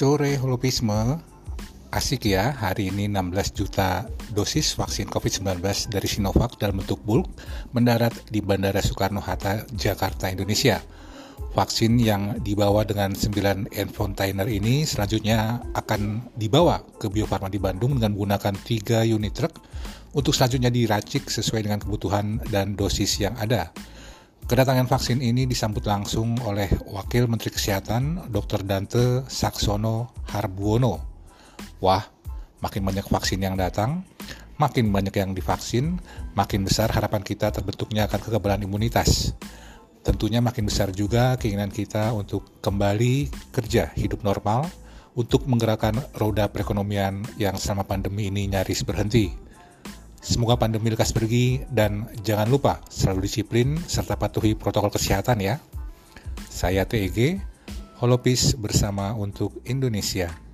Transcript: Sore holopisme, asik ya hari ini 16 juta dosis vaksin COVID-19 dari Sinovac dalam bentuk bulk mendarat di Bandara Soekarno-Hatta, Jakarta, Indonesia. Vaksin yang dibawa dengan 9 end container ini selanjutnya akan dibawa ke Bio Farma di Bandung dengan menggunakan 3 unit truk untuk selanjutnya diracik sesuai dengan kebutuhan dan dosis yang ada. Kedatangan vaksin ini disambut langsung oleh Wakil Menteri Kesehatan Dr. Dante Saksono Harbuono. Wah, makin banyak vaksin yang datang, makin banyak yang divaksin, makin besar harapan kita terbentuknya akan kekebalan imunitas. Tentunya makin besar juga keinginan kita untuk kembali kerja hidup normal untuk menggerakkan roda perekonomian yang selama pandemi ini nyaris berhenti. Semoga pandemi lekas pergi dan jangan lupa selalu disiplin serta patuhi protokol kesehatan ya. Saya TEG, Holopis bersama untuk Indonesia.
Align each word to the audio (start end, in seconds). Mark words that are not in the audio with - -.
Sore 0.00 0.32
holopisme, 0.40 1.20
asik 1.92 2.32
ya 2.32 2.56
hari 2.56 2.88
ini 2.88 3.04
16 3.04 3.52
juta 3.52 4.08
dosis 4.32 4.72
vaksin 4.72 5.04
COVID-19 5.04 5.60
dari 5.92 6.08
Sinovac 6.08 6.56
dalam 6.56 6.80
bentuk 6.80 7.04
bulk 7.04 7.28
mendarat 7.76 8.16
di 8.32 8.40
Bandara 8.40 8.80
Soekarno-Hatta, 8.80 9.68
Jakarta, 9.76 10.32
Indonesia. 10.32 10.80
Vaksin 11.52 12.00
yang 12.00 12.40
dibawa 12.40 12.88
dengan 12.88 13.12
9 13.12 13.76
end 13.76 13.92
container 13.92 14.48
ini 14.48 14.88
selanjutnya 14.88 15.60
akan 15.76 16.32
dibawa 16.32 16.80
ke 16.96 17.12
Bio 17.12 17.28
Farma 17.28 17.52
di 17.52 17.60
Bandung 17.60 18.00
dengan 18.00 18.16
menggunakan 18.16 18.56
3 18.56 19.04
unit 19.04 19.36
truk 19.36 19.52
untuk 20.16 20.32
selanjutnya 20.32 20.72
diracik 20.72 21.28
sesuai 21.28 21.68
dengan 21.68 21.76
kebutuhan 21.76 22.40
dan 22.48 22.72
dosis 22.72 23.20
yang 23.20 23.36
ada. 23.36 23.68
Kedatangan 24.50 24.90
vaksin 24.90 25.22
ini 25.22 25.46
disambut 25.46 25.86
langsung 25.86 26.34
oleh 26.42 26.66
Wakil 26.90 27.30
Menteri 27.30 27.54
Kesehatan 27.54 28.34
Dr. 28.34 28.66
Dante 28.66 29.22
Saksono 29.30 30.10
Harbuono. 30.26 30.98
Wah, 31.78 32.02
makin 32.58 32.82
banyak 32.82 33.06
vaksin 33.06 33.46
yang 33.46 33.54
datang, 33.54 34.02
makin 34.58 34.90
banyak 34.90 35.14
yang 35.14 35.38
divaksin, 35.38 36.02
makin 36.34 36.66
besar 36.66 36.90
harapan 36.90 37.22
kita 37.22 37.54
terbentuknya 37.54 38.10
akan 38.10 38.18
kekebalan 38.26 38.66
imunitas. 38.66 39.38
Tentunya 40.02 40.42
makin 40.42 40.66
besar 40.66 40.90
juga 40.90 41.38
keinginan 41.38 41.70
kita 41.70 42.10
untuk 42.10 42.58
kembali 42.58 43.30
kerja 43.54 43.94
hidup 43.94 44.26
normal 44.26 44.66
untuk 45.14 45.46
menggerakkan 45.46 45.94
roda 46.18 46.50
perekonomian 46.50 47.22
yang 47.38 47.54
selama 47.54 47.86
pandemi 47.86 48.26
ini 48.26 48.50
nyaris 48.50 48.82
berhenti. 48.82 49.30
Semoga 50.20 50.60
pandemi 50.60 50.92
lekas 50.92 51.16
pergi 51.16 51.64
dan 51.72 52.04
jangan 52.20 52.44
lupa 52.52 52.84
selalu 52.92 53.24
disiplin 53.24 53.80
serta 53.80 54.20
patuhi 54.20 54.52
protokol 54.52 54.92
kesehatan 54.92 55.40
ya. 55.40 55.56
Saya 56.52 56.84
TEG, 56.84 57.40
Holopis 58.04 58.52
bersama 58.60 59.16
untuk 59.16 59.64
Indonesia. 59.64 60.49